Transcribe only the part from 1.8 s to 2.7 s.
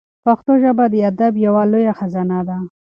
خزانه ده.